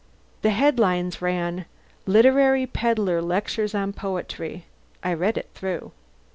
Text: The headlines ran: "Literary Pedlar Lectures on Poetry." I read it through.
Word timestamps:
The 0.41 0.49
headlines 0.49 1.21
ran: 1.21 1.65
"Literary 2.07 2.65
Pedlar 2.65 3.21
Lectures 3.21 3.75
on 3.75 3.93
Poetry." 3.93 4.65
I 5.03 5.13
read 5.13 5.37
it 5.37 5.51
through. 5.53 5.91